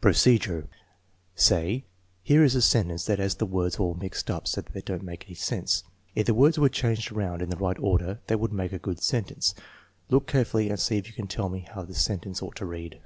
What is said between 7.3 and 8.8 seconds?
in the right order they would make a